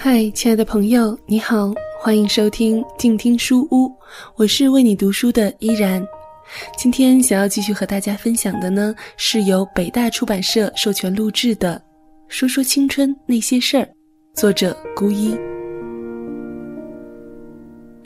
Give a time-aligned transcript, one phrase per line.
[0.00, 3.92] 嗨，亲爱的朋友，你好，欢迎收听静听书屋，
[4.36, 6.00] 我是为你读书的依然。
[6.76, 11.82] 今天想要继续和大家分享的呢，是由北大出版社授权录制的
[12.32, 13.82] 《说说青春那些事儿》，
[14.34, 15.36] 作者孤一。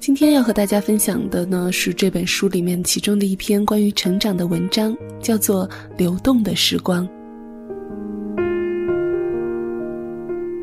[0.01, 5.69] 今天要和大家分享的呢，是这本书里面其中的一篇关于成长的文章，叫做
[5.99, 7.07] 《流动的时光》。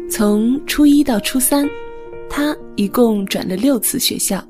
[0.10, 1.70] 从初一到初三，
[2.28, 4.44] 他一共转了六次学校。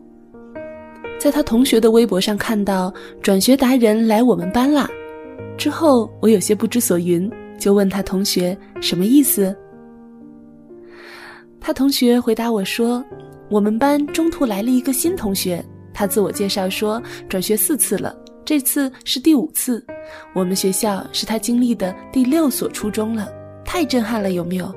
[1.19, 4.89] 在他同学的微博上看到转学达人来我们班啦，
[5.57, 9.53] 之后我有些不知所云，就问他同学什么意思。
[11.59, 13.03] 他同学回答我说
[13.51, 15.63] ：“我们班中途来了一个新同学，
[15.93, 18.15] 他自我介绍说转学四次了，
[18.45, 19.85] 这次是第五次。
[20.33, 23.27] 我们学校是他经历的第六所初中了，
[23.65, 24.73] 太震撼了，有没有？”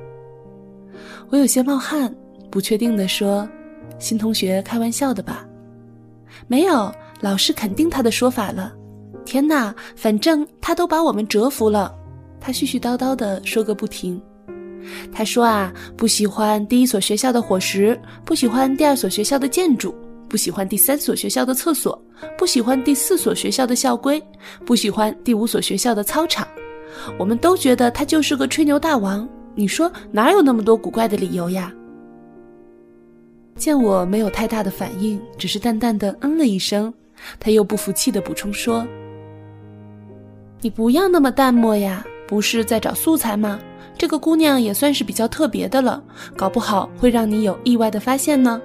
[1.29, 2.13] 我有些冒汗，
[2.49, 3.47] 不确定地说
[3.99, 5.45] ：“新同学开玩笑的吧？”
[6.47, 8.73] 没有，老师肯定他的说法了。
[9.25, 11.95] 天哪，反正他都把我们折服了。
[12.39, 14.21] 他絮絮叨叨地说个不停。
[15.13, 19.95] 他说啊，不喜欢第一所学校的伙食，不喜欢第二所学校的建筑，
[20.27, 21.99] 不喜欢第三所学校的厕所，
[22.37, 24.21] 不喜欢第四所学校的校规，
[24.65, 26.45] 不喜欢第五所学校的操场。
[27.17, 29.27] 我们都觉得他就是个吹牛大王。
[29.55, 31.71] 你说哪有那么多古怪的理由呀？
[33.55, 36.91] 见我没有太大的反应，只是淡淡的嗯了一声，
[37.39, 38.85] 他又不服气的补充说
[40.61, 43.59] ：“你不要那么淡漠呀，不是在找素材吗？
[43.95, 46.03] 这个姑娘也算是比较特别的了，
[46.35, 48.59] 搞不好会让你有意外的发现呢。”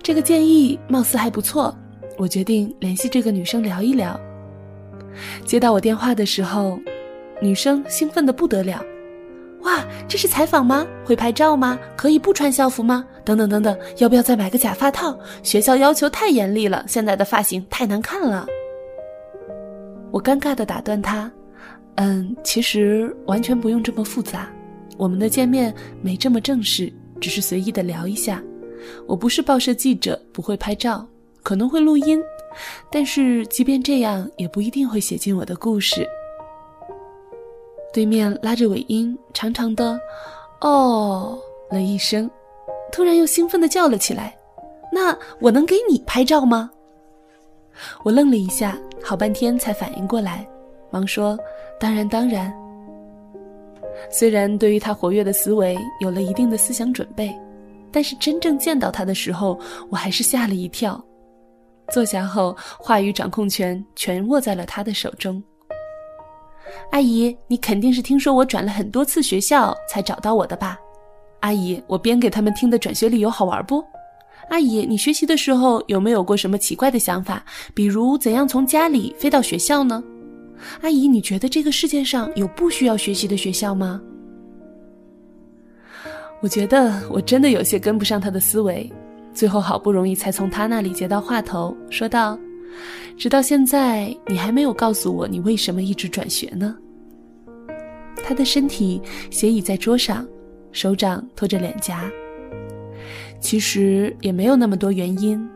[0.00, 1.76] 这个建议貌似还不错，
[2.16, 4.18] 我决定联系这个女生聊一聊。
[5.44, 6.78] 接到我电话的时候，
[7.42, 8.80] 女生兴奋的不得了。
[9.64, 10.86] 哇，这是采访吗？
[11.04, 11.78] 会拍照吗？
[11.96, 13.04] 可以不穿校服吗？
[13.24, 15.18] 等等等等，要不要再买个假发套？
[15.42, 18.46] 学校要求太严厉了，现在的发型太难看了。
[20.10, 21.32] 我尴尬的打断他，
[21.96, 24.50] 嗯，其实完全不用这么复杂，
[24.98, 28.42] 我们的见面没这么正式，只是随意的聊一下。
[29.06, 31.06] 我不是报社记者，不会拍照，
[31.42, 32.22] 可能会录音，
[32.92, 36.06] 但是即便这样，也不一定会写进我的故事。
[37.94, 39.96] 对面拉着尾音，长长的
[40.60, 41.38] “哦”
[41.70, 42.28] 了一声，
[42.90, 44.36] 突然又兴奋地叫了起来
[44.92, 46.68] ：“那我能给你拍照吗？”
[48.02, 50.44] 我愣了一下，好半天才反应过来，
[50.90, 51.38] 忙说
[51.78, 52.52] ：“当然，当然。”
[54.10, 57.32] 虽然对于他活跃的思维有了一定的思想准备，
[57.92, 59.56] 但是真正见到他的时候，
[59.88, 61.00] 我还是吓了一跳。
[61.92, 65.40] 坐下后，话语掌控权全握在了他的手中。
[66.90, 70.78] 阿姨，你肯定是听说我转了很多次学校才找到我的吧？
[71.40, 73.84] 阿姨，我编给他们听的转学理由好玩不？
[74.50, 77.44] 阿姨，你学习的时候有没有过什么奇怪的想法？
[77.74, 80.02] 比如怎样从家里飞到学校呢？
[80.82, 84.00] 阿姨，你觉得这个世界上有不需要学习的学校吗？
[86.40, 88.90] 我觉得我真的有些跟不上他的思维，
[89.32, 92.38] 最后好不容易才从他那里接到话头，说道。
[93.16, 96.76] 直到现在，你还没有告诉我你为什么一直转学呢？
[98.26, 100.26] 他的身体斜倚在桌上，
[100.72, 102.10] 手掌托着脸颊。
[103.40, 105.46] 其实也没有那么多原因，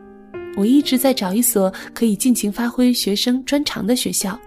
[0.55, 4.39] 我一直在找一所可以尽情发挥学生专长的学校，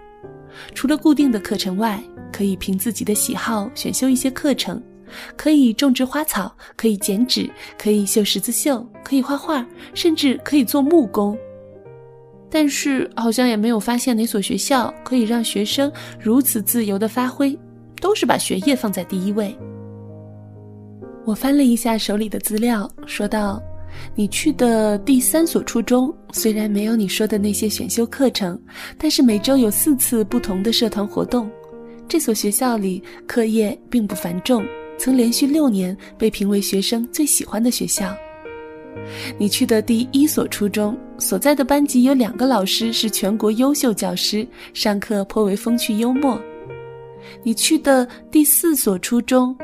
[0.73, 2.01] 除了固定的课程外，
[2.31, 4.81] 可以凭自己的喜好选修一些课程，
[5.35, 11.37] 可以种植花草，可以剪纸，可以绣十字绣，可以画画，甚至可以做木工。
[12.53, 17.57] 但是好像也没有发现哪所学校可以让学生如此自由的发挥，
[17.99, 19.57] 都是把学业放在第一位。
[21.25, 23.59] 我翻了一下手里的资料，说道
[24.13, 28.61] ：“你去的第三所初中虽然没有你说的那些选修课程，
[28.99, 31.49] 但是每周有四次不同的社团活动。
[32.07, 34.63] 这所学校里课业并不繁重，
[34.99, 38.15] 曾连续六年被评为学生最喜欢的学校。”
[39.37, 46.39] 你去的第一所初中，所在的班级有两个老师是全国优秀教师，上课颇为风趣幽默。
[47.41, 49.55] 你去的第四所初中，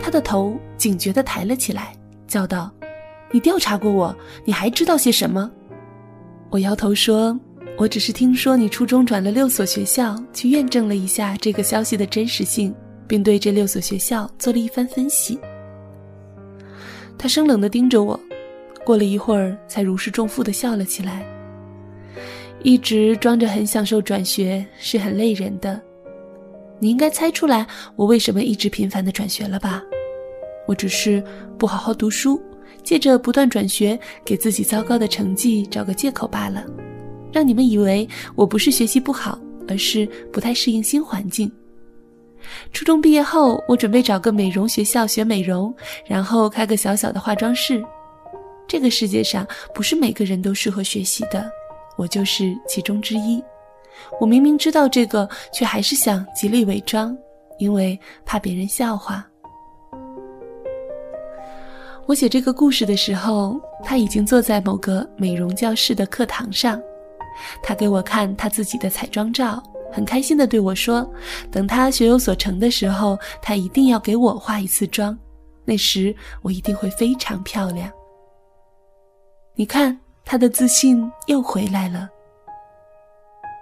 [0.00, 1.92] 他的头警觉地抬了起来，
[2.26, 2.70] 叫道
[3.32, 4.14] ：“你调查过我？
[4.44, 5.50] 你还知道些什么？”
[6.50, 7.38] 我摇头说
[7.78, 12.74] ：“我只是听说你初中转了六所学校，去验证了一下这个消息的真实性，
[13.06, 15.38] 并对这六所学校做了一番分析。”
[17.22, 18.18] 他生冷地盯着我，
[18.82, 21.22] 过了一会儿，才如释重负地笑了起来。
[22.62, 25.78] 一直装着很享受转学是很累人的。
[26.78, 29.82] 你应该猜出来我为什么一直频繁地转学了吧？
[30.66, 31.22] 我只是
[31.58, 32.40] 不好好读书，
[32.82, 36.64] 借着不断转学，给自己糟糕的成绩找个借口罢了，
[37.30, 39.38] 让你们以为我不是学习不好，
[39.68, 41.52] 而是不太适应新环境。
[42.72, 45.74] 初中毕业后，我准备找个美容学校学美容，
[46.06, 47.84] 然后开个小小的化妆室。
[48.66, 51.50] 这个世界上不是每个人都适合学习的，
[51.96, 53.42] 我就是其中之一。
[54.20, 57.16] 我明明知道这个，却还是想极力伪装，
[57.58, 59.26] 因为怕别人笑话。
[62.06, 66.80] 我写这个故事的时候，他已经坐在某个美容教室的课堂上，
[67.62, 69.62] 他给我看他自己的彩妆照。
[69.92, 71.08] 很开心地对我说
[71.50, 75.18] ：“等他学有所成的时候，他一定要给我化一次妆，
[75.64, 77.90] 那时我一定会非常漂亮。”
[79.56, 82.08] 你看，他的自信又回来了。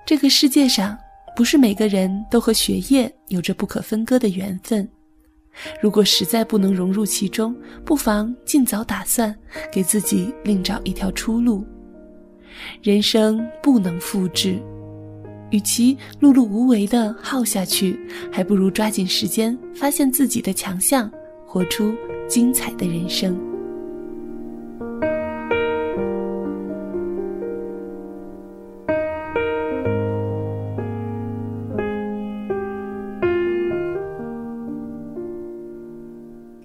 [0.06, 0.96] 这个世界上，
[1.34, 4.88] 不是每个人都和学业有着不可分割的缘分。
[5.80, 9.34] 如果实在不能融入其中，不妨尽早打算，
[9.72, 11.66] 给自己另找一条出路。
[12.80, 14.62] 人生不能复制。
[15.50, 17.98] 与其碌碌无为的耗下去，
[18.30, 21.10] 还不如抓紧时间发现自己的强项，
[21.46, 21.94] 活出
[22.28, 23.47] 精彩的人生。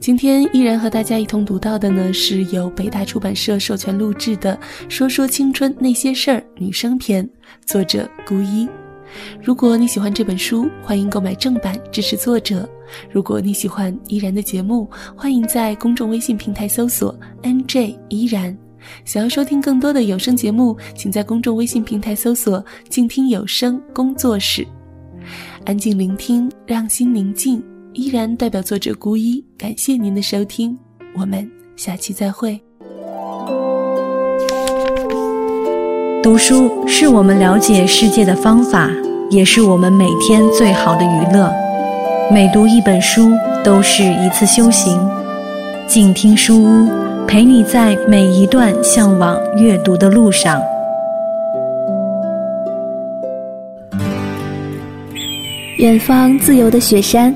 [0.03, 4.53] 今天依然和大家一同读到的呢，是由北大出版社授权录制的
[4.89, 7.25] 《说说青春那些事儿》女生篇，
[7.65, 8.67] 作者孤一。
[9.41, 12.67] 如果你喜欢这本书，欢迎购买正版支持作者。
[13.09, 18.53] 如果你喜欢依然的节目，欢迎在公众微信平台搜索 “nj 依然”。
[19.05, 24.67] 想要收听更多的有声节目，请在公众微信平台搜索“静听有声工作室”，
[25.63, 27.63] 安静聆听，让心宁静。
[27.93, 30.75] 依然代表作者孤一，感谢您的收听，
[31.15, 32.59] 我们下期再会。
[36.23, 38.89] 读书是我们了解世界的方法，
[39.29, 41.53] 也是我们每天最好的娱乐。
[42.31, 43.31] 每读一本书
[43.63, 44.99] 都是一次修行。
[45.87, 46.89] 静听书屋，
[47.27, 50.59] 陪你在每一段向往阅读的路上。
[55.77, 57.35] 远方自由的雪山。